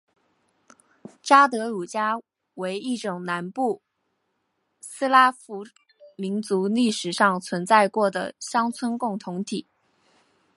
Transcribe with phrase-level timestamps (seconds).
[1.21, 2.19] 札德鲁加
[2.55, 3.83] 为一种南部
[4.79, 5.63] 斯拉夫
[6.17, 9.67] 民族历史上存在过的乡村共同体。